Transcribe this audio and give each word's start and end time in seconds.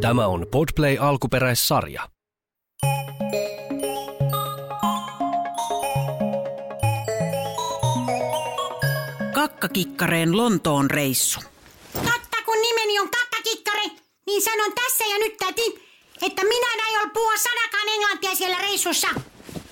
Tämä 0.00 0.26
on 0.26 0.46
Podplay 0.50 0.96
alkuperäissarja. 1.00 2.08
Kakkakikkareen 9.34 10.36
Lontoon 10.36 10.90
reissu. 10.90 11.40
Totta, 11.92 12.36
kun 12.44 12.62
nimeni 12.62 13.00
on 13.00 13.10
Kakkakikkare, 13.10 13.82
niin 14.26 14.42
sanon 14.42 14.72
tässä 14.72 15.04
ja 15.04 15.18
nyt 15.18 15.36
täti, 15.36 15.88
että 16.22 16.44
minä 16.44 16.66
en 16.74 16.84
aio 16.84 17.08
puhua 17.14 17.36
sanakaan 17.36 17.88
englantia 17.88 18.34
siellä 18.34 18.58
reissussa. 18.58 19.08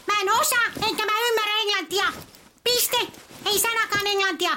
Mä 0.06 0.20
en 0.22 0.32
osaa, 0.40 0.88
enkä 0.88 1.06
mä 1.06 1.12
ymmärrä 1.28 1.60
englantia. 1.60 2.04
Piste, 2.64 2.96
ei 3.46 3.58
sanakaan 3.58 4.06
englantia. 4.06 4.56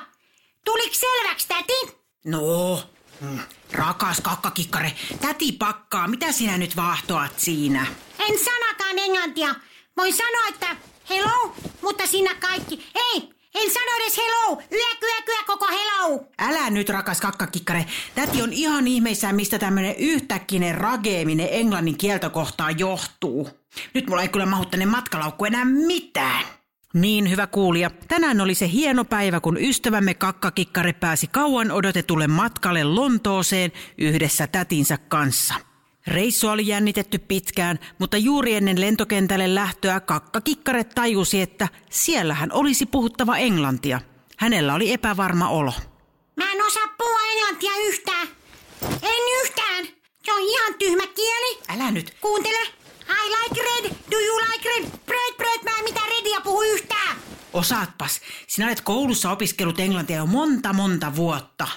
Tuliko 0.66 0.94
selväksi, 0.94 1.48
täti? 1.48 1.98
No, 2.26 2.84
mm, 3.22 3.40
rakas 3.74 4.22
kakkakikkare, 4.22 4.94
täti 5.22 5.52
pakkaa, 5.52 6.08
mitä 6.08 6.32
sinä 6.32 6.58
nyt 6.58 6.76
vaahtoat 6.76 7.40
siinä? 7.40 7.86
En 8.20 8.40
sanakaan 8.40 9.00
englantia. 9.00 9.56
Voin 9.98 10.14
sanoa, 10.14 10.48
että 10.50 10.76
hello, 11.10 11.56
mutta 11.82 12.08
sinä 12.08 12.36
kaikki. 12.36 12.90
Ei, 12.96 13.30
en 13.56 13.72
sano 13.72 13.92
edes 14.02 14.18
hello. 14.18 14.62
Yö, 14.72 14.96
kyö, 15.00 15.22
kyö, 15.26 15.44
koko 15.48 15.68
hello. 15.68 16.26
Älä 16.40 16.70
nyt, 16.70 16.90
rakas 16.90 17.22
kakkakikkare. 17.22 17.86
Täti 18.16 18.42
on 18.42 18.54
ihan 18.54 18.88
ihmeissään, 18.88 19.36
mistä 19.36 19.60
tämmönen 19.60 19.96
yhtäkkinen 19.96 20.76
rageeminen 20.76 21.48
englannin 21.52 21.98
kieltokohtaa 21.98 22.72
johtuu. 22.72 23.50
Nyt 23.94 24.08
mulla 24.08 24.22
ei 24.22 24.30
kyllä 24.30 24.46
mahu 24.46 24.66
tänne 24.66 24.86
matkalaukku 24.86 25.46
enää 25.46 25.66
mitään. 25.66 26.46
Niin, 26.94 27.30
hyvä 27.30 27.48
kuulija. 27.48 27.90
Tänään 28.08 28.42
oli 28.42 28.56
se 28.56 28.70
hieno 28.70 29.06
päivä, 29.06 29.40
kun 29.40 29.58
ystävämme 29.62 30.14
kakkakikkare 30.14 30.94
pääsi 30.94 31.28
kauan 31.28 31.72
odotetulle 31.72 32.28
matkalle 32.28 32.84
Lontooseen 32.84 33.72
yhdessä 33.98 34.48
tätinsä 34.48 34.98
kanssa. 34.98 35.54
Reissu 36.08 36.48
oli 36.48 36.68
jännitetty 36.68 37.18
pitkään, 37.18 37.80
mutta 38.00 38.18
juuri 38.18 38.56
ennen 38.56 38.82
lentokentälle 38.82 39.56
lähtöä 39.56 40.00
kakkakikkare 40.00 40.84
tajusi, 40.84 41.42
että 41.42 41.68
siellähän 41.90 42.52
olisi 42.52 42.86
puhuttava 42.86 43.38
englantia. 43.38 44.02
Hänellä 44.38 44.74
oli 44.74 44.94
epävarma 44.94 45.50
olo. 45.50 45.74
Mä 46.36 46.52
en 46.52 46.66
osaa 46.66 46.88
puhua 46.98 47.20
englantia 47.34 47.72
yhtään. 47.88 48.28
En 49.02 49.44
yhtään. 49.44 49.86
Se 50.24 50.34
on 50.34 50.42
ihan 50.42 50.74
tyhmä 50.80 51.08
kieli. 51.08 51.60
Älä 51.70 51.92
nyt. 51.92 52.14
Kuuntele. 52.22 52.81
I 53.10 53.30
like 53.30 53.62
red. 53.62 53.96
Do 54.12 54.18
you 54.20 54.40
like 54.52 54.70
red? 54.70 54.92
Bread, 55.06 55.34
bread. 55.38 55.64
Mä 55.64 55.78
en 55.78 55.84
mitään 55.84 56.08
redia 56.10 56.42
puhu 56.42 56.62
yhtään. 56.62 57.18
Osaatpas, 57.54 58.22
sinä 58.48 58.68
olet 58.68 58.82
koulussa 58.82 59.32
opiskellut 59.32 59.80
englantia 59.80 60.18
jo 60.18 60.26
monta 60.26 60.74
monta 60.74 61.16
vuotta. 61.16 61.68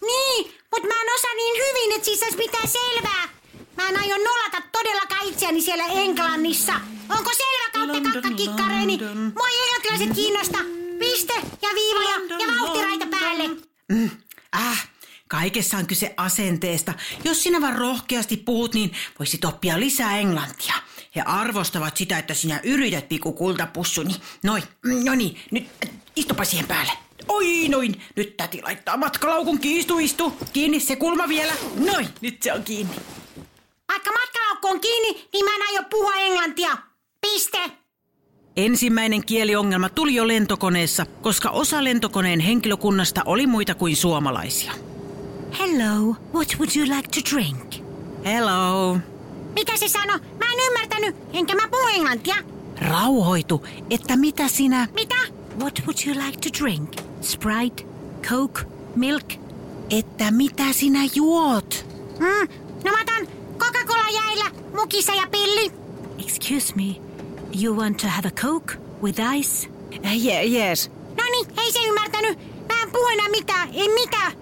Niin, 0.00 0.54
mutta 0.70 0.88
mä 0.88 1.02
en 1.02 1.14
osaa 1.14 1.34
niin 1.34 1.56
hyvin, 1.56 1.92
että 1.96 2.04
siis 2.04 2.22
olisi 2.22 2.36
mitään 2.36 2.68
selvää. 2.68 3.28
Mä 3.76 3.88
en 3.88 4.00
aio 4.00 4.16
nolata 4.16 4.62
todellakaan 4.72 5.26
itseäni 5.26 5.60
siellä 5.62 5.84
Englannissa. 5.86 6.72
Onko 7.08 7.30
selvä 7.32 7.70
kautta 7.72 8.12
kakkakikkareeni? 8.12 8.98
Moi 9.38 9.50
englantilaiset 9.62 10.14
kiinnosta. 10.14 10.58
Piste 10.98 11.34
ja 11.62 11.68
viivoja 11.74 12.16
ja 12.38 12.46
vauhtiraita 12.60 13.06
päälle. 13.06 13.48
Mm, 13.88 14.10
äh, 14.56 14.89
kaikessa 15.30 15.76
on 15.76 15.86
kyse 15.86 16.14
asenteesta. 16.16 16.94
Jos 17.24 17.42
sinä 17.42 17.60
vaan 17.60 17.76
rohkeasti 17.76 18.36
puhut, 18.36 18.74
niin 18.74 18.92
voisit 19.18 19.44
oppia 19.44 19.80
lisää 19.80 20.18
englantia. 20.18 20.74
He 21.16 21.22
arvostavat 21.22 21.96
sitä, 21.96 22.18
että 22.18 22.34
sinä 22.34 22.60
yrität 22.62 23.08
pikku 23.08 23.32
kultapussuni. 23.32 24.14
Noin, 24.42 24.62
no 25.04 25.14
niin, 25.14 25.40
nyt 25.50 25.68
äh, 25.86 25.90
istupa 26.16 26.44
siihen 26.44 26.66
päälle. 26.66 26.92
Oi 27.28 27.68
noin, 27.68 28.02
nyt 28.16 28.36
täti 28.36 28.62
laittaa 28.62 28.96
matkalaukun 28.96 29.58
kiistu, 29.58 29.98
istu. 29.98 30.36
Kiinni 30.52 30.80
se 30.80 30.96
kulma 30.96 31.28
vielä. 31.28 31.52
Noin, 31.76 32.08
nyt 32.20 32.42
se 32.42 32.52
on 32.52 32.62
kiinni. 32.62 32.94
Vaikka 33.88 34.10
matkalaukku 34.12 34.68
on 34.68 34.80
kiinni, 34.80 35.28
niin 35.32 35.44
mä 35.44 35.50
en 35.54 35.62
aio 35.68 35.82
puhua 35.90 36.14
englantia. 36.14 36.76
Piste. 37.20 37.58
Ensimmäinen 38.56 39.24
kieliongelma 39.24 39.88
tuli 39.88 40.14
jo 40.14 40.28
lentokoneessa, 40.28 41.06
koska 41.06 41.50
osa 41.50 41.84
lentokoneen 41.84 42.40
henkilökunnasta 42.40 43.22
oli 43.24 43.46
muita 43.46 43.74
kuin 43.74 43.96
suomalaisia. 43.96 44.89
Hello, 45.52 46.16
what 46.32 46.58
would 46.58 46.74
you 46.74 46.86
like 46.86 47.10
to 47.10 47.20
drink? 47.20 47.74
Hello. 48.24 48.98
Mitä 49.54 49.76
se 49.76 49.88
sano? 49.88 50.12
Mä 50.38 50.46
en 50.52 50.58
ymmärtänyt, 50.68 51.16
enkä 51.32 51.54
mä 51.54 51.68
puhu 51.68 51.88
englantia. 51.94 52.34
Rauhoitu, 52.80 53.66
että 53.90 54.16
mitä 54.16 54.48
sinä... 54.48 54.88
Mitä? 54.94 55.14
What 55.60 55.80
would 55.86 55.98
you 56.06 56.26
like 56.26 56.38
to 56.50 56.58
drink? 56.64 56.92
Sprite, 57.20 57.84
Coke, 58.28 58.60
milk? 58.96 59.32
Että 59.90 60.30
mitä 60.30 60.72
sinä 60.72 61.00
juot? 61.14 61.86
Mm, 62.18 62.48
no 62.84 62.92
mä 62.92 63.00
otan 63.02 63.28
Coca-Cola 63.58 64.08
jäillä, 64.24 64.44
mukissa 64.80 65.14
ja 65.14 65.26
pilli. 65.30 65.72
Excuse 66.26 66.74
me, 66.76 66.96
you 67.62 67.76
want 67.76 67.96
to 67.96 68.06
have 68.08 68.28
a 68.28 68.30
Coke 68.30 68.74
with 69.02 69.20
ice? 69.38 69.68
Äh, 70.04 70.12
Je- 70.16 70.44
yes. 70.58 70.90
No 71.18 71.24
niin, 71.32 71.46
ei 71.58 71.72
se 71.72 71.78
ymmärtänyt. 71.88 72.38
Mä 72.68 72.82
en 72.82 72.90
puhu 72.92 73.06
enää 73.12 73.28
mitään, 73.28 73.68
ei 73.72 73.88
mitään. 73.94 74.32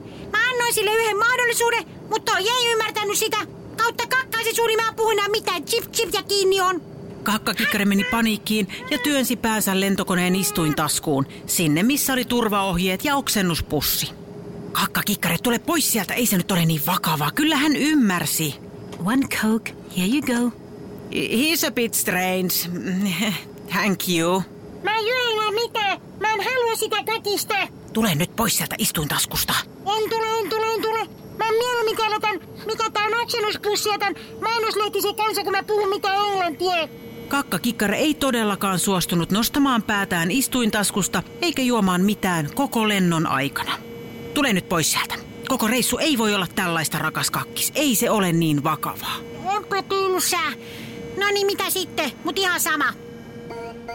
Mä 0.68 0.70
annoin 0.70 0.86
sille 0.86 1.02
yhden 1.02 1.18
mahdollisuuden, 1.18 1.84
mutta 2.08 2.32
toi 2.32 2.48
ei 2.48 2.72
ymmärtänyt 2.72 3.18
sitä. 3.18 3.36
Kautta 3.76 4.06
kakkaisi 4.06 4.54
suuri, 4.54 4.76
mä 4.76 4.88
en 4.88 4.94
puhu 4.94 5.10
enää 5.10 5.28
mitään. 5.28 5.64
Chip, 5.64 5.92
chip 5.92 6.14
ja 6.14 6.22
kiinni 6.22 6.60
on. 6.60 6.82
Kakkakikkari 7.22 7.84
meni 7.84 8.04
paniikkiin 8.04 8.68
ja 8.90 8.98
työnsi 8.98 9.36
päänsä 9.36 9.80
lentokoneen 9.80 10.36
istuintaskuun, 10.36 11.26
sinne 11.46 11.82
missä 11.82 12.12
oli 12.12 12.24
turvaohjeet 12.24 13.04
ja 13.04 13.16
oksennuspussi. 13.16 14.10
Kakkakikkari, 14.72 15.36
tule 15.42 15.58
pois 15.58 15.92
sieltä, 15.92 16.14
ei 16.14 16.26
se 16.26 16.36
nyt 16.36 16.52
ole 16.52 16.64
niin 16.64 16.82
vakavaa. 16.86 17.30
Kyllä 17.30 17.56
hän 17.56 17.76
ymmärsi. 17.76 18.54
One 19.06 19.26
Coke, 19.26 19.74
here 19.96 20.08
you 20.08 20.22
go. 20.22 20.56
He's 21.12 21.66
a 21.68 21.70
bit 21.70 21.94
strange. 21.94 22.54
Thank 23.72 24.00
you. 24.08 24.42
Mä 24.82 24.96
en 24.98 25.06
juo 25.06 25.32
enää 25.32 25.50
mitään. 25.50 26.00
Mä 26.20 26.32
en 26.32 26.44
halua 26.44 26.76
sitä 26.76 26.96
kätistä. 27.04 27.68
Tule 27.98 28.14
nyt 28.14 28.36
pois 28.36 28.56
sieltä 28.56 28.74
istuintaskusta. 28.78 29.54
En 29.66 30.10
tule, 30.10 30.38
en 30.40 30.50
tule, 30.50 30.74
en 30.74 30.82
tule. 30.82 30.98
Mä 31.38 31.48
en 31.48 31.54
mieluummin 31.54 31.96
tän, 32.20 32.40
mikä 32.66 32.90
tää 32.90 33.04
on 33.04 33.22
oksennuspussi 33.22 33.88
ja 33.88 33.98
tän 33.98 34.14
mainoslehtisen 34.42 35.14
kanssa, 35.14 35.42
kun 35.42 35.52
mä 35.52 35.62
puhun 35.62 35.88
mitään 35.88 36.28
englantia. 36.28 36.88
Kakkakikkari 37.28 37.96
ei 37.96 38.14
todellakaan 38.14 38.78
suostunut 38.78 39.30
nostamaan 39.30 39.82
päätään 39.82 40.30
istuintaskusta 40.30 41.22
eikä 41.42 41.62
juomaan 41.62 42.00
mitään 42.00 42.50
koko 42.54 42.88
lennon 42.88 43.26
aikana. 43.26 43.72
Tule 44.34 44.52
nyt 44.52 44.68
pois 44.68 44.92
sieltä. 44.92 45.14
Koko 45.48 45.66
reissu 45.66 45.98
ei 45.98 46.18
voi 46.18 46.34
olla 46.34 46.46
tällaista, 46.54 46.98
rakas 46.98 47.30
kakkis. 47.30 47.72
Ei 47.74 47.94
se 47.94 48.10
ole 48.10 48.32
niin 48.32 48.64
vakavaa. 48.64 49.16
Onpa 49.44 49.82
tylsää. 49.82 50.52
No 51.16 51.26
niin, 51.32 51.46
mitä 51.46 51.70
sitten? 51.70 52.12
Mut 52.24 52.38
ihan 52.38 52.60
sama. 52.60 53.07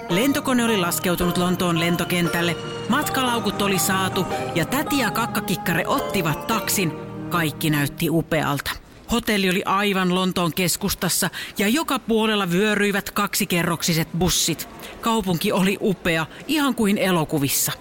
Lentokone 0.09 0.63
oli 0.65 0.77
laskeutunut 0.77 1.37
Lontoon 1.37 1.79
lentokentälle, 1.79 2.55
matkalaukut 2.89 3.61
oli 3.61 3.79
saatu 3.79 4.25
ja 4.55 4.65
täti 4.65 4.99
ja 4.99 5.11
kakkakikkare 5.11 5.87
ottivat 5.87 6.47
taksin. 6.47 6.91
Kaikki 7.29 7.69
näytti 7.69 8.09
upealta. 8.09 8.71
Hotelli 9.11 9.49
oli 9.49 9.61
aivan 9.65 10.15
Lontoon 10.15 10.53
keskustassa 10.53 11.29
ja 11.57 11.67
joka 11.67 11.99
puolella 11.99 12.49
vyöryivät 12.49 13.11
kaksikerroksiset 13.11 14.07
bussit. 14.17 14.69
Kaupunki 15.01 15.51
oli 15.51 15.77
upea, 15.81 16.25
ihan 16.47 16.75
kuin 16.75 16.97
elokuvissa. 16.97 17.71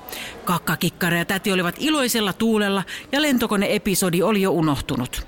Kakkakikkare 0.44 1.18
ja 1.18 1.24
täti 1.24 1.52
olivat 1.52 1.74
iloisella 1.78 2.32
tuulella 2.32 2.84
ja 3.12 3.22
lentokoneepisodi 3.22 4.22
oli 4.22 4.42
jo 4.42 4.50
unohtunut. 4.50 5.26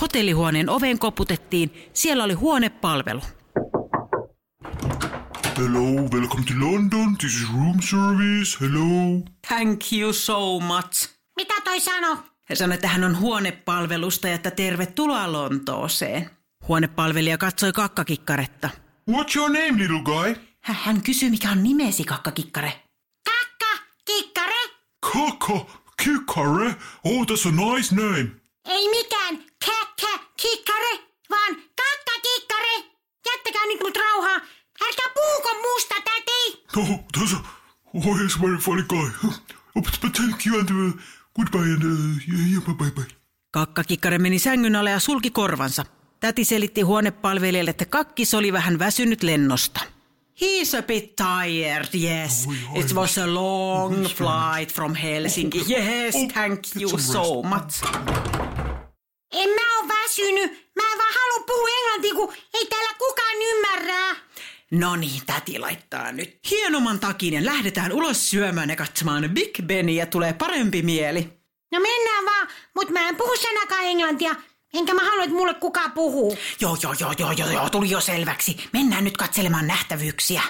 Hotellihuoneen 0.00 0.70
oveen 0.70 0.98
koputettiin, 0.98 1.74
siellä 1.92 2.24
oli 2.24 2.34
huonepalvelu. 2.34 3.20
Hello, 5.62 6.08
welcome 6.10 6.44
to 6.44 6.54
London. 6.58 7.16
This 7.18 7.34
is 7.34 7.48
room 7.52 7.78
service. 7.82 8.56
Hello. 8.60 9.22
Thank 9.48 9.92
you 9.92 10.12
so 10.12 10.58
much. 10.60 11.08
Mitä 11.36 11.54
toi 11.64 11.80
sano? 11.80 12.16
Hän 12.48 12.56
sanoi, 12.56 12.74
että 12.74 12.88
hän 12.88 13.04
on 13.04 13.18
huonepalvelusta 13.20 14.28
ja 14.28 14.34
että 14.34 14.50
tervetuloa 14.50 15.32
Lontooseen. 15.32 16.30
Huonepalvelija 16.68 17.38
katsoi 17.38 17.72
kakkakikkaretta. 17.72 18.70
What's 19.10 19.36
your 19.36 19.50
name, 19.50 19.78
little 19.82 20.02
guy? 20.04 20.34
Hä- 20.60 20.76
Hän 20.82 21.02
kysyi, 21.02 21.30
mikä 21.30 21.50
on 21.50 21.62
nimesi, 21.62 22.04
kakkakikkare. 22.04 22.82
Kakka, 23.30 23.82
kikkare? 24.04 24.60
Kaka 25.12 25.66
Kikare. 26.04 26.74
Oh, 27.04 27.22
that's 27.26 27.46
a 27.48 27.52
nice 27.52 27.94
name. 27.94 28.30
Ei 28.64 28.88
mikään 28.88 29.44
kakka, 29.66 30.18
kikkare, 30.42 30.98
vaan 31.30 31.54
kakka, 31.54 32.14
kikkare. 32.22 32.74
Jättäkää 33.26 33.66
nyt 33.66 33.80
mut 33.82 33.96
rauhaa. 33.96 34.40
Älkää 34.86 35.06
puhuko 35.14 35.54
musta, 35.62 35.94
täti. 35.94 36.61
Oh, 36.76 36.98
that's 37.12 37.32
a... 37.32 37.38
Oh, 37.94 38.14
he's 38.16 38.36
a 38.36 38.40
very 38.40 38.58
funny 38.58 38.82
guy. 38.88 39.10
Oh, 39.24 39.82
but, 39.82 39.98
but 40.02 40.12
thank 40.16 40.46
you 40.46 40.58
and 40.60 40.70
uh, 40.70 40.92
goodbye 41.36 41.58
and 41.74 41.82
uh, 41.84 42.20
yeah, 42.28 42.46
yeah, 42.52 42.60
bye, 42.66 42.74
bye, 42.74 42.90
bye. 42.90 43.06
Kakkakikkare 43.50 44.18
meni 44.18 44.38
sängyn 44.38 44.76
alle 44.76 44.90
ja 44.90 44.98
sulki 45.00 45.30
korvansa. 45.30 45.84
Täti 46.20 46.44
selitti 46.44 46.80
huonepalvelijalle, 46.80 47.70
että 47.70 47.84
kakkis 47.84 48.34
oli 48.34 48.52
vähän 48.52 48.78
väsynyt 48.78 49.22
lennosta. 49.22 49.80
He's 50.42 50.78
a 50.78 50.82
bit 50.82 51.16
tired, 51.16 51.88
yes. 51.94 52.46
Oi, 52.48 52.56
oi. 52.72 52.80
It 52.80 52.94
was 52.94 53.18
a 53.18 53.34
long 53.34 54.04
flight 54.06 54.72
from 54.74 54.94
Helsinki. 54.94 55.64
Yes, 55.68 56.14
Oh, 56.14 56.28
thank 56.28 56.60
you 56.80 56.98
so 56.98 57.42
rest. 57.42 57.54
much. 57.54 57.94
En 59.32 59.48
mä 59.48 59.78
oo 59.78 59.88
väsynyt. 59.88 60.50
Mä 60.76 60.92
en 60.92 60.98
vaan 60.98 61.14
halua 61.14 61.42
No 64.72 64.96
niin, 64.96 65.22
täti 65.26 65.58
laittaa 65.58 66.12
nyt 66.12 66.38
hienoman 66.50 67.00
takin 67.00 67.34
ja 67.34 67.44
lähdetään 67.44 67.92
ulos 67.92 68.30
syömään 68.30 68.70
ja 68.70 68.76
katsomaan 68.76 69.30
Big 69.30 69.62
Benia. 69.66 70.06
Tulee 70.06 70.32
parempi 70.32 70.82
mieli. 70.82 71.20
No 71.72 71.80
mennään 71.80 72.24
vaan, 72.24 72.48
mutta 72.74 72.92
mä 72.92 73.08
en 73.08 73.16
puhu 73.16 73.36
sanakaan 73.36 73.84
englantia. 73.84 74.34
Enkä 74.74 74.94
mä 74.94 75.00
halua, 75.04 75.24
että 75.24 75.36
mulle 75.36 75.54
kukaan 75.54 75.92
puhuu. 75.92 76.38
Joo, 76.60 76.76
joo, 76.82 76.94
joo, 77.00 77.14
joo, 77.18 77.32
joo, 77.32 77.50
joo, 77.50 77.70
tuli 77.70 77.90
jo 77.90 78.00
selväksi. 78.00 78.68
Mennään 78.72 79.04
nyt 79.04 79.16
katselemaan 79.16 79.66
nähtävyyksiä. 79.66 80.42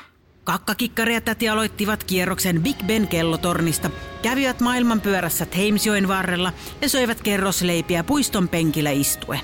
Kakkakikkari 0.45 1.15
ja 1.15 1.21
täti 1.21 1.49
aloittivat 1.49 2.05
kierroksen 2.05 2.63
Big 2.63 2.77
Ben 2.87 3.09
kellotornista, 3.09 3.91
kävivät 4.23 4.61
maailman 4.61 5.01
pyörässä 5.01 5.47
Thamesjoen 5.47 6.09
varrella 6.09 6.53
ja 6.81 6.89
söivät 6.89 7.23
kerrosleipiä 7.23 8.05
puiston 8.05 8.49
penkillä 8.49 8.91
istuen. 8.91 9.41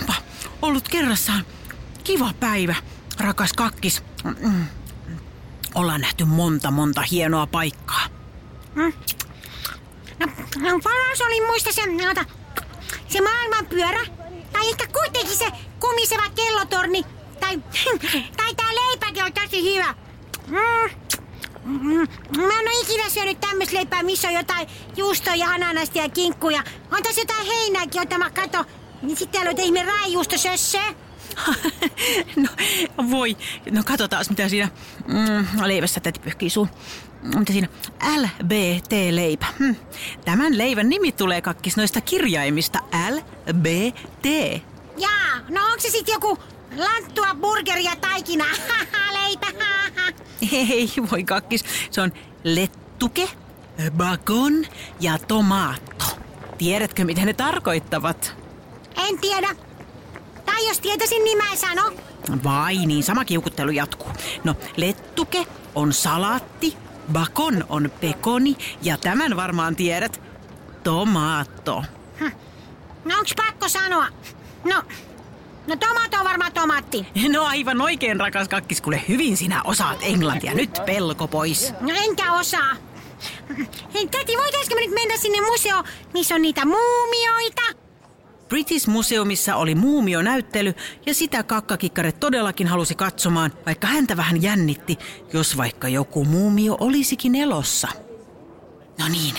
Onpa 0.00 0.14
ollut 0.62 0.88
kerrassaan 0.88 1.44
kiva 2.04 2.34
päivä, 2.40 2.74
rakas 3.18 3.52
kakkis. 3.52 4.02
Ollaan 5.74 6.00
nähty 6.00 6.24
monta, 6.24 6.70
monta 6.70 7.02
hienoa 7.02 7.46
paikkaa. 7.46 8.06
No, 8.74 10.26
no 10.58 10.80
paras 10.82 11.20
oli 11.20 11.46
muista 11.46 11.72
se, 11.72 11.82
ota, 12.10 12.24
se 13.08 13.20
maailmanpyörä. 13.20 14.06
Tai 14.52 14.70
ehkä 14.70 14.86
kuitenkin 14.86 15.36
se 15.36 15.46
kumiseva 15.80 16.30
kellotorni. 16.36 17.04
Tai, 17.40 17.58
tai 18.36 18.54
tää 18.54 18.74
leipäkin 18.74 19.24
on 19.24 19.32
tosi 19.32 19.74
hyvä. 19.74 19.94
Mm. 20.46 20.90
Mm. 21.64 22.08
Mä 22.36 22.60
en 22.60 22.68
ole 22.68 22.80
ikinä 22.82 23.08
syönyt 23.08 23.40
tämmöistä 23.40 23.76
leipää, 23.76 24.02
missä 24.02 24.28
on 24.28 24.34
jotain 24.34 24.68
juustoa 24.96 25.34
ja 25.34 25.48
ananasta 25.48 25.98
ja 25.98 26.08
kinkkuja. 26.08 26.64
On 26.92 27.02
tässä 27.02 27.20
jotain 27.20 27.46
heinääkin, 27.46 28.00
jota 28.00 28.18
mä 28.18 28.30
kato. 28.30 28.64
Niin 29.02 29.16
sitten 29.16 29.42
täällä 29.42 29.50
on 29.50 29.66
ihme 29.66 29.82
raijuustosössöä. 29.82 30.94
no 32.42 32.48
voi, 33.10 33.36
no 33.70 33.82
katsotaan 33.84 34.24
mitä 34.28 34.48
siinä 34.48 34.68
mm, 35.08 35.46
leivässä 35.64 36.00
täti 36.00 36.20
pyyhkii 36.20 36.50
suun. 36.50 36.68
Mitä 37.22 37.52
siinä? 37.52 37.68
LBT-leipä. 38.16 39.46
Hm. 39.58 39.74
Tämän 40.24 40.58
leivän 40.58 40.88
nimi 40.88 41.12
tulee 41.12 41.42
kakkis 41.42 41.76
noista 41.76 42.00
kirjaimista 42.00 42.78
LBT. 43.10 44.26
Jaa, 44.98 45.40
no 45.48 45.66
onko 45.66 45.80
se 45.80 45.90
sitten 45.90 46.12
joku 46.12 46.38
lanttua, 46.76 47.34
burgeria, 47.40 47.96
taikina, 48.00 48.44
leipä? 49.22 49.46
Ei 50.52 50.90
voi 51.10 51.24
kakkis, 51.24 51.64
se 51.90 52.00
on 52.00 52.12
lettuke, 52.44 53.28
bakon 53.90 54.66
ja 55.00 55.18
tomaatto. 55.18 56.04
Tiedätkö, 56.58 57.04
mitä 57.04 57.24
ne 57.24 57.32
tarkoittavat? 57.32 58.36
En 59.08 59.18
tiedä. 59.18 59.48
Tai 60.54 60.68
jos 60.68 60.80
tietäisin, 60.80 61.24
niin 61.24 61.38
mä 61.38 61.50
en 61.50 61.58
sano. 61.58 61.92
Vai 62.44 62.76
niin, 62.76 63.02
sama 63.02 63.24
kiukuttelu 63.24 63.70
jatkuu. 63.70 64.08
No, 64.44 64.54
lettuke 64.76 65.46
on 65.74 65.92
salaatti, 65.92 66.76
bakon 67.12 67.64
on 67.68 67.92
pekoni 68.00 68.56
ja 68.82 68.96
tämän 68.98 69.36
varmaan 69.36 69.76
tiedät, 69.76 70.22
tomaatto. 70.84 71.84
No 73.04 73.18
onks 73.18 73.34
pakko 73.36 73.68
sanoa? 73.68 74.06
No, 74.64 74.82
no 75.66 75.76
tomato 75.76 76.16
on 76.18 76.24
varmaan 76.24 76.52
tomaatti. 76.52 77.06
No 77.28 77.44
aivan 77.44 77.80
oikein, 77.80 78.20
rakas 78.20 78.48
kakkis, 78.48 78.80
kuule 78.80 79.02
hyvin 79.08 79.36
sinä 79.36 79.62
osaat 79.62 79.98
englantia. 80.02 80.54
Nyt 80.54 80.78
pelko 80.86 81.28
pois. 81.28 81.72
No 81.80 81.94
enkä 82.04 82.32
osaa. 82.32 82.76
Hei 83.94 84.06
täti, 84.06 84.36
voitaisko 84.36 84.74
me 84.74 84.80
nyt 84.80 84.94
mennä 84.94 85.16
sinne 85.16 85.40
museoon, 85.40 85.84
missä 86.12 86.34
on 86.34 86.42
niitä 86.42 86.64
muumioita? 86.64 87.83
British 88.48 88.88
Museumissa 88.88 89.56
oli 89.56 89.74
muumionäyttely 89.74 90.74
ja 91.06 91.14
sitä 91.14 91.42
kakkakikkare 91.42 92.12
todellakin 92.12 92.66
halusi 92.66 92.94
katsomaan, 92.94 93.52
vaikka 93.66 93.86
häntä 93.86 94.16
vähän 94.16 94.42
jännitti, 94.42 94.98
jos 95.32 95.56
vaikka 95.56 95.88
joku 95.88 96.24
muumio 96.24 96.76
olisikin 96.80 97.34
elossa. 97.34 97.88
No 98.98 99.08
niin, 99.08 99.34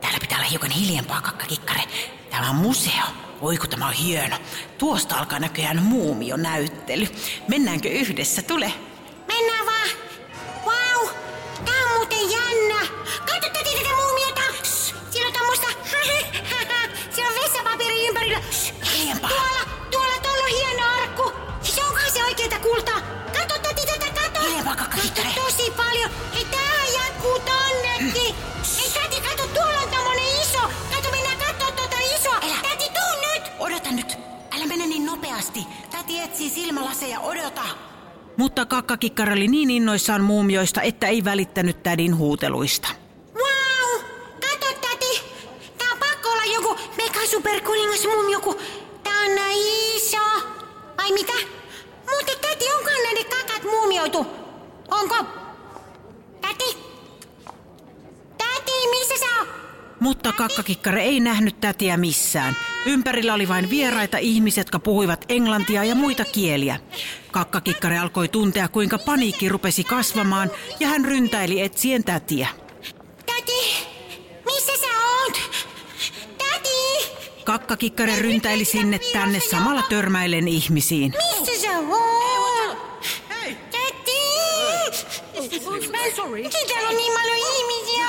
täällä 0.00 0.18
pitää 0.20 0.38
olla 0.38 0.48
hiukan 0.48 0.70
hiljempaa 0.70 1.20
kakkakikkare. 1.20 1.82
Tämä 2.30 2.50
on 2.50 2.56
museo. 2.56 3.04
Oi 3.40 3.56
kun 3.56 3.68
tämä 3.68 3.86
on 3.88 3.92
hieno. 3.92 4.36
Tuosta 4.78 5.14
alkaa 5.14 5.38
näköjään 5.38 5.82
muumionäyttely. 5.82 7.06
Mennäänkö 7.48 7.88
yhdessä? 7.88 8.42
Tule. 8.42 8.72
Mennään 9.28 9.66
vaan. 9.66 10.09
Shh, 19.00 19.06
Hiljempaa. 19.06 19.30
Tuolla, 19.30 19.60
tuolla, 19.90 20.20
tuolla 20.22 20.44
on 20.44 20.50
hieno 20.50 20.86
arkku. 21.02 21.32
Siis 21.62 21.78
onkohan 21.78 22.10
se 22.12 22.24
oikeeta 22.24 22.58
kultaa? 22.58 23.00
Katso 23.32 23.58
täti 23.62 23.86
tätä, 23.86 24.22
katso. 24.22 24.48
Hiljempaa, 24.48 24.76
kakkakikkare. 24.76 25.28
Katso 25.28 25.40
tosi 25.42 25.70
paljon. 25.70 26.10
Hei, 26.34 26.44
tämähän 26.44 26.92
jatkuu 26.94 27.38
tonnekin. 27.38 28.34
Hei 28.78 28.90
täti, 28.90 29.20
katso, 29.28 29.46
tuolla 29.54 29.80
on 29.80 29.88
tommonen 29.88 30.40
iso. 30.42 30.58
Katso, 30.94 31.10
mennään 31.10 31.38
kattoo 31.38 31.70
tuota 31.70 31.96
isoa. 32.16 32.34
Älä. 32.42 32.56
Täti, 32.62 32.84
tuu 32.84 33.32
nyt. 33.34 33.42
Odota 33.58 33.90
nyt. 33.90 34.18
Älä 34.56 34.66
mene 34.66 34.86
niin 34.86 35.06
nopeasti. 35.06 35.66
Täti 35.90 36.20
etsii 36.20 36.50
silmälaseja. 36.50 37.20
Odota. 37.20 37.62
Mutta 38.36 38.66
kakkakikkari 38.66 39.32
oli 39.32 39.48
niin 39.48 39.70
innoissaan 39.70 40.22
muumioista, 40.22 40.82
että 40.82 41.06
ei 41.06 41.24
välittänyt 41.24 41.82
tädin 41.82 42.16
huuteluista. 42.16 42.88
Wow! 43.34 44.02
Kato, 44.40 44.66
täti! 44.80 45.22
Tää 45.78 45.88
on 45.92 45.98
pakko 45.98 46.28
olla 46.28 46.44
joku 46.54 46.78
mega 46.96 47.26
superkuningas 47.30 48.04
mum 48.04 48.28
joku. 48.32 48.60
Näin 49.28 49.58
iso. 49.96 50.16
Vai 50.96 51.12
mitä? 51.12 51.32
Mutta 52.10 52.32
täti, 52.40 52.64
onkohan 52.78 53.02
näiden 53.04 53.24
kakat 53.30 53.62
muumioitu? 53.62 54.26
Onko? 54.90 55.16
Täti? 56.40 56.76
Täti, 58.38 58.88
missä 58.90 59.14
sä 59.20 59.26
oot? 59.38 59.48
Mutta 60.00 60.32
kakkakikkare 60.32 61.02
ei 61.02 61.20
nähnyt 61.20 61.60
tätiä 61.60 61.96
missään. 61.96 62.56
Ympärillä 62.86 63.34
oli 63.34 63.48
vain 63.48 63.70
vieraita 63.70 64.18
ihmisiä, 64.18 64.60
jotka 64.60 64.78
puhuivat 64.78 65.24
englantia 65.28 65.84
ja 65.84 65.94
muita 65.94 66.24
kieliä. 66.24 66.80
Kakkakikkare 67.30 67.98
alkoi 67.98 68.28
tuntea, 68.28 68.68
kuinka 68.68 68.98
paniikki 68.98 69.48
rupesi 69.48 69.84
kasvamaan 69.84 70.50
ja 70.80 70.88
hän 70.88 71.04
ryntäili 71.04 71.60
etsien 71.60 72.04
tätiä. 72.04 72.48
Täti, 73.26 73.86
missä 74.44 74.72
sä 74.80 74.86
oot? 74.86 75.40
Täti! 76.38 77.10
Kakkakikkare 77.50 78.18
ryntäili 78.18 78.64
sinne 78.64 79.00
tänne 79.12 79.40
samalla 79.40 79.82
törmäillen 79.82 80.48
ihmisiin. 80.48 81.14
Missä 81.40 81.62
sä 81.62 81.78
oot? 81.78 82.78
Täti! 83.70 84.20
Miksi 85.40 86.66
täällä 86.68 86.88
on 86.88 86.96
niin 86.96 87.12
paljon 87.12 87.36
ihmisiä? 87.36 88.06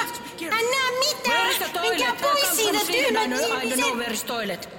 Näe 0.50 0.91
mitään. 1.00 1.50
Mikä 1.89 2.15
pois 2.21 2.55
siitä 2.55 2.79
tyhmät 2.91 3.31
ihmiset? 3.79 4.69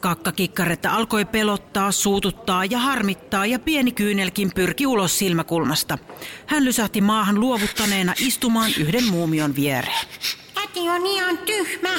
Kakkakikkaretta 0.00 0.90
alkoi 0.90 1.24
pelottaa, 1.24 1.92
suututtaa 1.92 2.64
ja 2.64 2.78
harmittaa 2.78 3.46
ja 3.46 3.58
pieni 3.58 3.92
kyynelkin 3.92 4.52
pyrki 4.54 4.86
ulos 4.86 5.18
silmäkulmasta. 5.18 5.98
Hän 6.46 6.64
lysähti 6.64 7.00
maahan 7.00 7.40
luovuttaneena 7.40 8.14
istumaan 8.20 8.70
yhden 8.80 9.04
muumion 9.04 9.56
viereen. 9.56 10.06
Täti 10.54 10.80
on 10.80 11.06
ihan 11.06 11.38
tyhmä. 11.38 11.90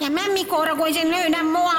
Ja 0.00 0.10
mämmikoura, 0.10 0.76
kun 0.76 0.94
sen 0.94 1.10
löydä 1.10 1.42
mua. 1.42 1.74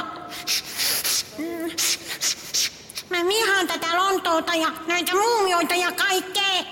Mä 3.10 3.18
vihaan 3.28 3.68
tätä 3.68 3.96
Lontoota 3.96 4.56
ja 4.56 4.68
näitä 4.88 5.12
muumioita 5.12 5.76
ja 5.76 5.92
kaikkea. 5.92 6.64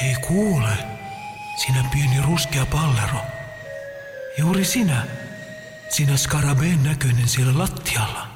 Hei 0.00 0.14
kuule, 0.26 0.70
sinä 1.66 1.84
pieni 1.92 2.22
ruskea 2.26 2.66
pallero. 2.66 3.18
Juuri 4.38 4.64
sinä, 4.64 5.06
sinä 5.88 6.16
skarabeen 6.16 6.82
näköinen 6.82 7.28
siellä 7.28 7.58
lattialla. 7.58 8.26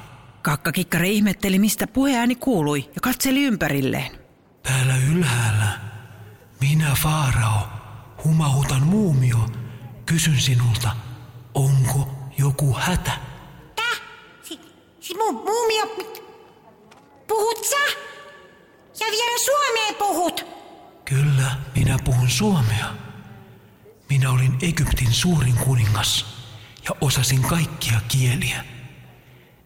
Kakkakikkare 0.41 1.09
ihmetteli, 1.09 1.59
mistä 1.59 1.87
puheääni 1.87 2.35
kuului 2.35 2.89
ja 2.95 3.01
katseli 3.01 3.43
ympärilleen. 3.43 4.11
Täällä 4.63 4.93
ylhäällä, 5.11 5.79
minä 6.61 6.95
Faarao, 6.95 7.67
humahutan 8.23 8.83
muumio, 8.83 9.49
kysyn 10.05 10.39
sinulta, 10.39 10.91
onko 11.53 12.07
joku 12.37 12.73
hätä? 12.73 13.11
Tää? 13.75 13.95
Si, 14.43 14.59
si 14.99 15.13
mu, 15.13 15.31
muumio... 15.31 15.85
Puhut 17.27 17.65
sä? 17.65 17.99
Ja 18.99 19.07
vielä 19.11 19.39
suomea 19.45 19.93
puhut. 19.99 20.45
Kyllä, 21.05 21.51
minä 21.75 21.97
puhun 22.05 22.29
suomea. 22.29 22.93
Minä 24.09 24.31
olin 24.31 24.57
Egyptin 24.61 25.13
suurin 25.13 25.55
kuningas 25.55 26.25
ja 26.89 26.95
osasin 27.01 27.41
kaikkia 27.41 28.01
kieliä. 28.07 28.65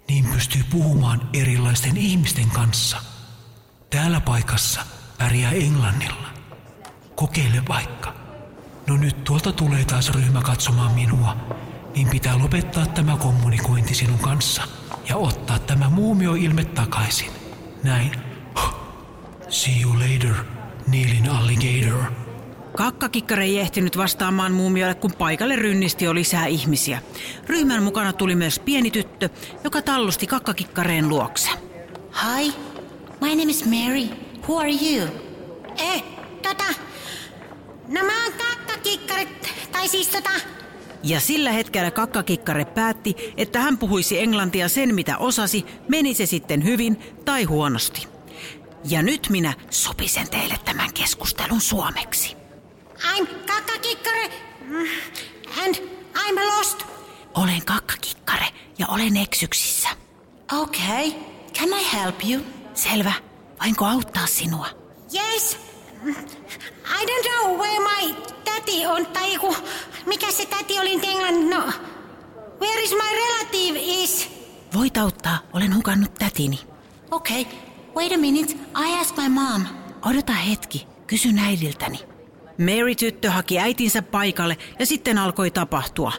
Niin 0.08 0.26
pystyy 0.26 0.64
puhumaan 0.72 1.30
erilaisten 1.34 1.98
ihmisten 1.98 2.50
kanssa. 2.50 2.98
Täällä 3.90 4.22
paikassa 4.22 4.82
pärjää 5.18 5.52
englannilla. 5.52 6.28
Kokeile 7.16 7.64
vaikka. 7.68 8.14
No 8.88 8.98
nyt 8.98 9.24
tuolta 9.24 9.52
tulee 9.52 9.86
taas 9.86 10.10
ryhmä 10.10 10.42
katsomaan 10.42 10.92
minua, 10.92 11.38
niin 11.96 12.08
pitää 12.10 12.38
lopettaa 12.38 12.86
tämä 12.86 13.18
kommunikointi 13.18 13.94
sinun 13.96 14.20
kanssa 14.20 14.64
ja 15.10 15.16
ottaa 15.16 15.60
tämä 15.60 15.90
muumioilme 15.90 16.66
takaisin. 16.66 17.32
näin. 17.84 18.12
See 19.50 19.82
you 19.82 19.94
later, 19.94 20.34
Neilin 20.88 21.30
alligator. 21.30 22.04
Kakkakikkare 22.78 23.44
ei 23.44 23.60
ehtinyt 23.60 23.98
vastaamaan 23.98 24.52
muumiolle, 24.52 24.96
kun 24.96 25.14
paikalle 25.14 25.56
rynnisti 25.56 26.06
jo 26.06 26.16
lisää 26.16 26.46
ihmisiä. 26.46 27.02
Ryhmän 27.48 27.84
mukana 27.84 28.14
tuli 28.14 28.36
myös 28.36 28.60
pieni 28.60 28.92
tyttö, 28.92 29.30
joka 29.64 29.82
tallusti 29.82 30.28
kakkakikkareen 30.28 31.10
luokse. 31.10 31.50
Hi, 32.24 32.54
my 33.22 33.30
name 33.30 33.52
is 33.52 33.66
Mary. 33.66 34.08
Who 34.48 34.60
are 34.60 34.72
you? 34.72 35.08
Eh, 35.78 36.04
tota... 36.42 36.64
No 37.88 38.02
mä 38.06 38.24
oon 38.24 38.34
kakkakikkari, 38.34 39.28
tai 39.72 39.88
siis 39.88 40.08
tota... 40.08 40.30
Ja 41.04 41.20
sillä 41.20 41.52
hetkellä 41.52 41.92
kakkakikkare 41.92 42.66
päätti, 42.66 43.16
että 43.38 43.60
hän 43.60 43.78
puhuisi 43.78 44.20
englantia 44.20 44.70
sen 44.70 44.96
mitä 44.96 45.18
osasi, 45.18 45.66
meni 45.88 46.14
se 46.14 46.26
sitten 46.26 46.64
hyvin 46.64 47.00
tai 47.26 47.44
huonosti. 47.44 48.08
Ja 48.90 49.02
nyt 49.02 49.28
minä 49.30 49.54
sopisen 49.70 50.30
teille 50.30 50.60
tämän 50.66 50.94
keskustelun 50.94 51.62
suomeksi. 51.62 52.36
I'm 52.98 53.28
kakkakikkari, 53.48 54.30
mm, 54.62 54.88
and 55.64 55.76
I'm 56.16 56.58
lost. 56.58 56.84
Olen 57.34 57.66
kakkakikkare 57.66 58.46
ja 58.80 58.88
olen 58.88 59.18
eksyksissä. 59.18 59.90
Okay, 60.62 61.12
can 61.60 61.70
I 61.80 61.94
help 61.94 62.16
you? 62.30 62.44
Selvä. 62.74 63.14
Voinko 63.64 63.86
auttaa 63.86 64.28
sinua? 64.28 64.68
Yes. 65.14 65.73
I 66.06 67.06
don't 67.06 67.26
know 67.30 67.58
where 67.58 67.80
my 67.80 68.16
daddy 68.46 68.86
on, 68.86 69.06
tai 69.06 69.34
joku, 69.34 69.56
mikä 70.06 70.32
se 70.32 70.46
täti 70.46 70.80
oli 70.80 71.00
englannin, 71.04 71.50
no. 71.50 71.64
Where 72.62 72.84
is 72.84 72.92
my 72.92 73.16
relative 73.16 73.80
is? 73.82 74.30
Voit 74.74 74.98
auttaa, 74.98 75.40
olen 75.54 75.76
hukannut 75.76 76.14
tätini. 76.14 76.60
Okay, 77.12 77.46
wait 77.96 78.12
a 78.12 78.18
minute, 78.18 78.54
I 78.54 79.00
ask 79.00 79.18
my 79.18 79.30
mom. 79.30 79.66
Odota 80.06 80.34
hetki, 80.34 80.88
kysyn 81.08 81.40
äidiltäni. 81.40 82.00
Mary-tyttö 82.58 83.32
haki 83.32 83.60
äitinsä 83.60 84.02
paikalle 84.02 84.58
ja 84.80 84.86
sitten 84.86 85.18
alkoi 85.18 85.52
tapahtua. 85.52 86.12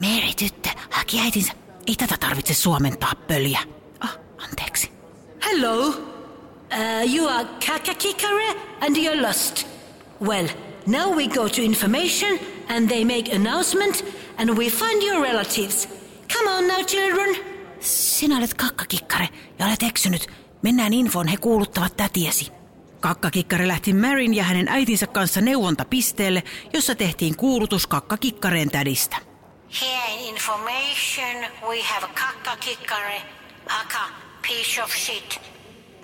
Mary-tyttö 0.00 0.68
haki 0.90 1.20
äitinsä. 1.20 1.52
Ei 1.86 1.94
tätä 1.96 2.16
tarvitse 2.20 2.54
suomentaa 2.54 3.12
pöliä. 3.14 3.60
Ah, 4.00 4.18
anteeksi. 4.38 4.92
Hello. 5.44 6.09
Uh, 6.72 7.14
you 7.14 7.28
are 7.28 7.44
Kakakikare 7.66 8.54
and 8.80 8.96
you're 8.96 9.22
lost. 9.22 9.66
Well, 10.20 10.48
now 10.86 11.16
we 11.16 11.26
go 11.26 11.48
to 11.48 11.62
information 11.62 12.38
and 12.68 12.88
they 12.88 13.04
make 13.04 13.34
announcement 13.34 14.04
and 14.38 14.56
we 14.56 14.70
find 14.70 15.02
your 15.02 15.22
relatives. 15.22 15.88
Come 16.32 16.48
on 16.48 16.68
now, 16.68 16.84
children. 16.84 17.36
Sinä 17.80 18.36
olet 18.36 18.54
kakkakikkare 18.54 19.28
ja 19.58 19.66
olet 19.66 19.82
eksynyt. 19.82 20.26
Mennään 20.62 20.92
infoon, 20.94 21.28
he 21.28 21.36
kuuluttavat 21.36 21.96
tätiesi. 21.96 22.52
Kakkakikkare 23.00 23.68
lähti 23.68 23.92
Marin 23.92 24.34
ja 24.34 24.44
hänen 24.44 24.68
äitinsä 24.68 25.06
kanssa 25.06 25.40
neuvontapisteelle, 25.40 26.42
jossa 26.72 26.94
tehtiin 26.94 27.36
kuulutus 27.36 27.86
kakkakikkareen 27.86 28.70
tädistä. 28.70 29.16
Here 29.80 30.14
in 30.14 30.28
information 30.28 31.50
we 31.68 31.82
have 31.82 32.06
kakkakikkari, 32.14 33.20
aka 33.66 34.08
piece 34.42 34.82
of 34.82 34.90
shit, 34.90 35.40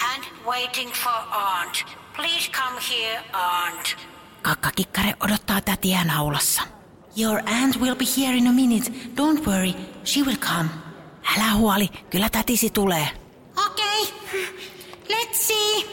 and 0.01 0.25
waiting 0.47 0.91
for 0.93 1.13
aunt. 1.31 1.85
Please 2.17 2.51
come 2.51 2.81
here, 2.91 3.23
aunt. 3.33 3.97
Kakkakikkare 4.43 5.15
odottaa 5.21 5.61
tätiään 5.61 6.11
aulassa. 6.11 6.63
Your 7.17 7.41
aunt 7.47 7.81
will 7.81 7.95
be 7.95 8.05
here 8.17 8.37
in 8.37 8.47
a 8.47 8.53
minute. 8.53 8.91
Don't 8.91 9.47
worry, 9.47 9.75
she 10.05 10.21
will 10.23 10.37
come. 10.37 10.69
Älä 11.37 11.55
huoli, 11.55 11.89
kyllä 12.11 12.29
tätisi 12.29 12.71
tulee. 12.71 13.09
Okay, 13.67 14.05
let's 15.09 15.35
see. 15.35 15.85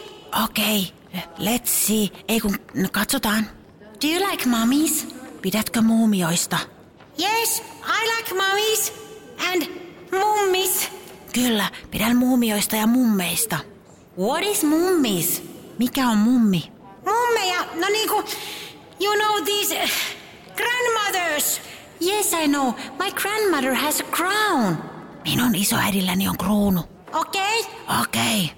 Okei, 0.44 0.92
okay, 1.08 1.22
let's 1.38 1.86
see. 1.86 2.08
Ei 2.28 2.40
kun, 2.40 2.58
no 2.74 2.88
katsotaan. 2.92 3.46
Do 4.02 4.08
you 4.08 4.30
like 4.30 4.48
mummies? 4.48 5.06
Pidätkö 5.42 5.82
muumioista? 5.82 6.58
Yes, 7.20 7.62
I 7.86 8.06
like 8.16 8.34
mummies 8.34 8.92
and 9.52 9.62
mummies. 10.12 10.90
Kyllä, 11.32 11.70
pidän 11.90 12.16
muumioista 12.16 12.76
ja 12.76 12.86
mummeista. 12.86 13.58
What 14.18 14.42
is 14.42 14.64
mummies? 14.64 15.42
Mikä 15.78 16.08
on 16.08 16.18
mummi? 16.18 16.72
Mummeja, 17.04 17.64
no 17.74 17.88
niinku, 17.88 18.24
you 19.00 19.14
know 19.18 19.44
these 19.44 19.74
uh, 19.74 19.90
grandmothers. 20.56 21.60
Yes, 22.00 22.32
I 22.32 22.46
know. 22.48 22.72
My 22.98 23.10
grandmother 23.10 23.74
has 23.74 24.00
a 24.00 24.04
crown. 24.04 24.76
Minun 25.24 25.54
isoäidilläni 25.54 26.28
on 26.28 26.38
kruunu. 26.38 26.80
Okay. 27.12 27.58
Okei. 28.00 28.44
Okay. 28.44 28.56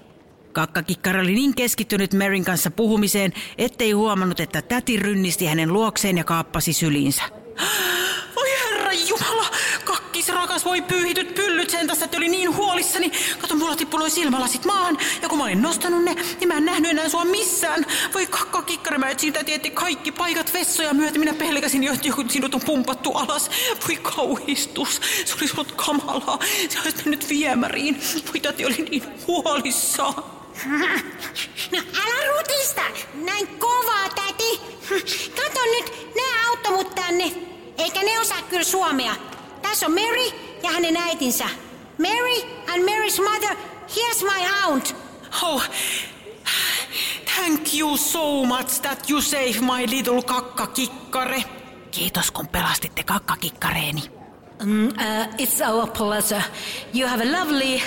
Kakkakikkara 0.52 1.20
oli 1.20 1.34
niin 1.34 1.54
keskittynyt 1.54 2.14
Marin 2.14 2.44
kanssa 2.44 2.70
puhumiseen, 2.70 3.32
ettei 3.58 3.92
huomannut, 3.92 4.40
että 4.40 4.62
täti 4.62 4.96
rynnisti 4.96 5.46
hänen 5.46 5.72
luokseen 5.72 6.18
ja 6.18 6.25
kaappasi 6.25 6.72
syliinsä. 6.72 7.22
Rakas, 10.56 10.64
voi 10.64 10.82
pyyhityt 10.82 11.34
pyllyt 11.34 11.70
sen 11.70 11.86
tästä, 11.86 12.04
että 12.04 12.16
oli 12.16 12.28
niin 12.28 12.56
huolissani. 12.56 13.12
Kato, 13.38 13.54
mulla 13.56 13.76
tippui 13.76 14.10
silmälasit 14.10 14.64
maahan, 14.64 14.98
ja 15.22 15.28
kun 15.28 15.38
mä 15.38 15.44
olin 15.44 15.62
nostanut 15.62 16.04
ne, 16.04 16.14
niin 16.14 16.48
mä 16.48 16.54
en 16.54 16.64
nähnyt 16.64 16.90
enää 16.90 17.08
sua 17.08 17.25
missään. 17.25 17.86
Voi 18.14 18.26
kakkakikkara, 18.26 18.98
mä 18.98 19.08
etsin 19.08 19.32
täti 19.32 19.70
kaikki 19.70 20.12
paikat 20.12 20.52
vessoja 20.52 20.94
myöten. 20.94 21.20
Minä 21.20 21.34
pelkäsin 21.34 21.84
jo, 21.84 21.92
että 21.92 22.08
sinut 22.28 22.54
on 22.54 22.60
pumpattu 22.60 23.12
alas. 23.12 23.50
Voi 23.88 23.96
kauhistus, 23.96 25.00
se 25.25 25.34
olisi 25.34 25.54
ollut 25.56 25.72
kamalaa. 25.72 26.38
Se 26.68 26.78
olisi 26.84 26.96
mennyt 26.96 27.28
viemäriin. 27.28 28.00
Voi 28.26 28.40
täti 28.40 28.66
oli 28.66 28.86
niin 28.90 29.02
huolissaan. 29.26 30.14
No 31.72 31.78
älä 31.78 32.36
rutista, 32.36 32.82
näin 33.14 33.46
kovaa 33.46 34.08
täti. 34.14 34.60
Kato 35.36 35.60
nyt, 35.70 36.14
ne 36.14 36.22
auttoi 36.48 36.72
mut 36.72 36.94
tänne. 36.94 37.32
Eikä 37.78 38.02
ne 38.02 38.20
osaa 38.20 38.42
kyllä 38.42 38.64
suomea. 38.64 39.16
Tässä 39.62 39.86
on 39.86 39.92
Mary 39.92 40.45
ja 40.66 40.73
hänen 40.73 40.96
äitinsä. 40.96 41.44
Mary 41.99 42.42
and 42.68 42.82
Mary's 42.85 43.23
mother, 43.23 43.56
here's 43.88 44.23
my 44.23 44.46
aunt. 44.64 44.96
Oh, 45.42 45.62
thank 47.37 47.75
you 47.75 47.96
so 47.96 48.44
much 48.44 48.80
that 48.82 49.11
you 49.11 49.20
saved 49.23 49.61
my 49.61 49.87
little 49.90 50.23
kakkakikkare. 50.23 51.44
Kiitos 51.90 52.30
kun 52.30 52.49
pelastitte 52.49 53.02
kakkakikkareeni. 53.02 54.02
Mm, 54.64 54.87
uh, 54.87 54.92
it's 55.38 55.61
our 55.68 55.87
pleasure. 55.90 56.42
You 56.94 57.08
have 57.08 57.23
a 57.23 57.32
lovely 57.32 57.82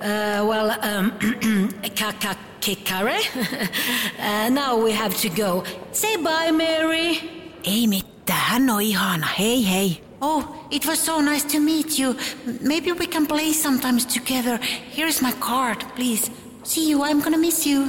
Uh, 0.00 0.46
well, 0.46 0.70
um, 0.70 1.10
kakakikare. 1.98 3.18
uh, 4.18 4.48
now 4.48 4.76
we 4.84 4.92
have 4.92 5.12
to 5.16 5.28
go. 5.28 5.64
Say 5.92 6.16
bye, 6.16 6.52
Mary. 6.52 7.18
Ei 7.64 7.86
mitään, 7.86 8.40
hän 8.40 8.70
on 8.70 8.82
ihana. 8.82 9.26
Hei 9.38 9.70
hei. 9.70 10.07
Oh, 10.20 10.44
it 10.70 10.86
was 10.86 11.04
so 11.04 11.20
nice 11.20 11.44
to 11.44 11.60
meet 11.60 11.98
you. 11.98 12.16
Maybe 12.60 12.92
we 12.92 13.06
can 13.06 13.26
play 13.26 13.52
sometimes 13.52 14.06
together. 14.06 14.58
Here 14.96 15.08
is 15.08 15.22
my 15.22 15.32
card, 15.32 15.84
please. 15.96 16.30
See 16.64 16.90
you, 16.90 17.04
I'm 17.04 17.22
gonna 17.22 17.38
miss 17.38 17.66
you. 17.66 17.88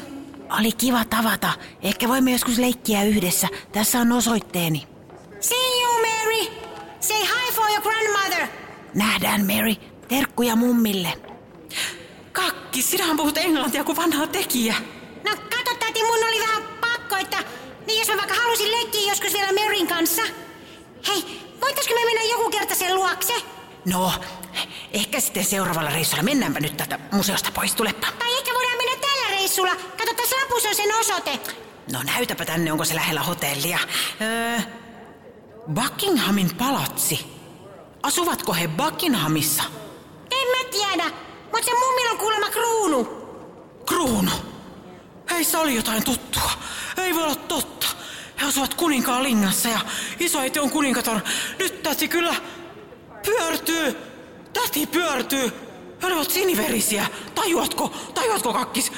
Oli 0.59 0.71
kiva 0.71 1.05
tavata. 1.05 1.53
Ehkä 1.81 2.07
voimme 2.07 2.31
joskus 2.31 2.57
leikkiä 2.57 3.03
yhdessä. 3.03 3.47
Tässä 3.71 3.99
on 3.99 4.11
osoitteeni. 4.11 4.87
See 5.39 5.81
you, 5.81 5.93
Mary. 5.93 6.45
Say 6.99 7.17
hi 7.17 7.51
for 7.53 7.69
your 7.69 7.81
grandmother. 7.81 8.47
Nähdään, 8.93 9.45
Mary. 9.45 9.75
Terkkuja 10.07 10.55
mummille. 10.55 11.13
Kakki, 12.31 12.81
sinähän 12.81 13.17
puhut 13.17 13.37
englantia 13.37 13.83
kuin 13.83 13.97
vanha 13.97 14.27
tekijä. 14.27 14.75
No 15.23 15.31
kato 15.35 15.75
täti, 15.79 16.03
mun 16.03 16.23
oli 16.27 16.39
vähän 16.39 16.63
pakko, 16.81 17.15
että 17.15 17.37
niin 17.87 17.99
jos 17.99 18.07
mä 18.07 18.17
vaikka 18.17 18.35
halusin 18.35 18.71
leikkiä 18.71 19.09
joskus 19.11 19.33
vielä 19.33 19.51
Merin 19.51 19.87
kanssa. 19.87 20.21
Hei, 21.07 21.38
voitaisko 21.69 21.93
me 21.93 22.05
mennä 22.05 22.23
joku 22.23 22.49
kerta 22.49 22.75
sen 22.75 22.95
luokse? 22.95 23.33
No, 23.85 24.11
ehkä 24.93 25.19
sitten 25.19 25.45
seuraavalla 25.45 25.89
reissulla. 25.89 26.23
Mennäänpä 26.23 26.59
nyt 26.59 26.77
tätä 26.77 26.99
museosta 27.11 27.51
pois, 27.51 27.75
tulepa. 27.75 28.07
Tai 28.19 28.37
ehkä 28.37 28.53
voidaan 28.53 28.77
mennä 28.77 29.07
tällä 29.07 29.27
reissulla. 29.37 29.75
Kato, 29.75 30.13
tässä 30.13 30.35
lapussa 30.35 30.69
on 30.69 30.75
sen 30.75 30.95
osoite. 30.99 31.39
No 31.91 32.03
näytäpä 32.03 32.45
tänne, 32.45 32.71
onko 32.71 32.85
se 32.85 32.95
lähellä 32.95 33.21
hotellia. 33.21 33.79
Öö, 34.21 34.59
Buckinghamin 35.73 36.55
palatsi. 36.55 37.25
Asuvatko 38.03 38.53
he 38.53 38.67
Buckinghamissa? 38.67 39.63
En 40.31 40.47
mä 40.47 40.69
tiedä. 40.71 41.11
Mutta 41.43 41.65
se 41.65 41.71
mummilla 41.79 42.11
on 42.11 42.17
kuulemma 42.17 42.49
kruunu. 42.49 43.03
Kruunu? 43.85 44.31
Heissä 45.31 45.59
oli 45.59 45.75
jotain 45.75 46.03
tuttua. 46.03 46.51
Ei 46.97 47.15
voi 47.15 47.23
olla 47.23 47.35
totta. 47.35 47.78
He 48.41 48.47
asuvat 48.47 48.73
kuninkaan 48.73 49.23
lingassa 49.23 49.69
ja 49.69 49.79
isoäiti 50.19 50.59
on 50.59 50.69
kuninkaton. 50.69 51.21
Nyt 51.59 51.83
täti 51.83 52.07
kyllä 52.07 52.35
pyörtyy. 53.25 53.97
Täti 54.53 54.87
pyörtyy. 54.87 55.51
He 56.01 56.07
olivat 56.07 56.31
siniverisiä. 56.31 57.07
Tajuatko? 57.35 57.93
Tajuatko 58.13 58.53
kakkis? 58.53 58.91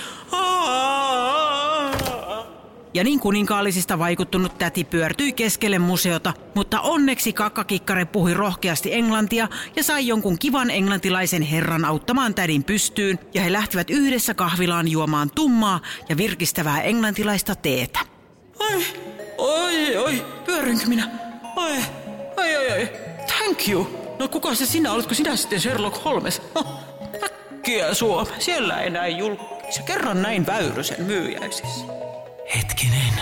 Ja 2.94 3.04
niin 3.04 3.20
kuninkaallisista 3.20 4.00
vaikuttunut 4.00 4.58
täti 4.58 4.84
pyörtyi 4.84 5.34
keskelle 5.34 5.80
museota, 5.80 6.34
mutta 6.56 6.82
onneksi 6.82 7.34
kakkakikkare 7.34 8.06
puhui 8.06 8.34
rohkeasti 8.34 8.94
englantia 8.94 9.48
ja 9.76 9.84
sai 9.84 10.08
jonkun 10.08 10.40
kivan 10.40 10.70
englantilaisen 10.70 11.42
herran 11.42 11.86
auttamaan 11.86 12.34
tädin 12.34 12.64
pystyyn 12.64 13.20
ja 13.34 13.42
he 13.42 13.52
lähtivät 13.52 13.90
yhdessä 13.90 14.34
kahvilaan 14.34 14.88
juomaan 14.88 15.32
tummaa 15.36 15.80
ja 16.10 16.18
virkistävää 16.18 16.82
englantilaista 16.82 17.56
teetä. 17.56 18.00
Ai, 18.60 18.84
oi, 19.42 19.98
oi, 19.98 20.26
pyörinkö 20.46 20.86
minä? 20.86 21.10
Ai, 21.56 21.84
ai, 22.38 22.56
ai, 22.56 22.72
ai, 22.72 22.90
thank 23.28 23.68
you. 23.68 24.16
No 24.20 24.28
kuka 24.28 24.56
se 24.56 24.66
sinä 24.66 24.92
oletko 24.92 25.14
sinä 25.14 25.36
sitten 25.36 25.62
Sherlock 25.62 26.06
Holmes? 26.06 26.42
No, 26.56 26.80
äkkiä 27.24 27.94
Suome, 27.94 28.32
siellä 28.40 28.82
ei 28.82 28.90
näin 28.90 29.18
julkisia. 29.18 29.84
Kerran 29.86 30.22
näin 30.22 30.46
Väyrysen 30.46 31.02
myyjäisissä. 31.06 31.86
Hetkinen, 32.56 33.14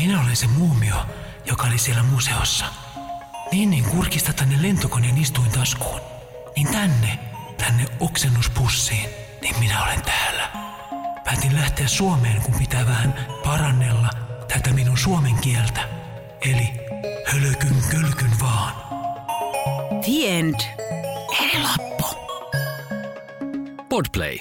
minä 0.00 0.22
olen 0.22 0.36
se 0.36 0.46
muumio, 0.46 0.96
joka 1.46 1.66
oli 1.66 1.78
siellä 1.78 2.02
museossa. 2.02 2.64
Niin 3.52 3.70
niin 3.70 3.84
kurkista 3.84 4.32
tänne 4.32 4.62
lentokoneen 4.62 5.18
istuin 5.18 5.50
taskuun. 5.50 6.00
Niin 6.56 6.68
tänne, 6.68 7.18
tänne 7.58 7.86
oksennuspussiin, 8.00 9.08
niin 9.42 9.58
minä 9.58 9.84
olen 9.84 10.02
täällä. 10.02 10.48
Päätin 11.24 11.54
lähteä 11.54 11.88
Suomeen, 11.88 12.42
kun 12.42 12.54
pitää 12.54 12.86
vähän 12.86 13.26
parannella 13.44 14.23
tätä 14.54 14.72
minun 14.72 14.98
suomen 14.98 15.34
kieltä. 15.34 15.88
Eli 16.50 16.68
hölkyn 17.26 17.76
kölkyn 17.90 18.30
vaan. 18.40 18.74
The 20.04 20.38
end. 20.38 20.54
Eli 21.40 21.62
loppu. 21.62 22.04
Podplay. 23.88 24.38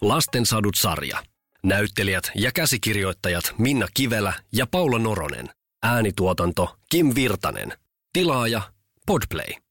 Lastensadut 0.00 0.74
sarja. 0.74 1.22
Näyttelijät 1.62 2.30
ja 2.34 2.52
käsikirjoittajat 2.52 3.54
Minna 3.58 3.86
Kivelä 3.94 4.32
ja 4.52 4.66
Paula 4.70 4.98
Noronen. 4.98 5.48
Äänituotanto 5.82 6.76
Kim 6.90 7.14
Virtanen. 7.14 7.72
Tilaaja 8.12 8.62
Podplay. 9.06 9.65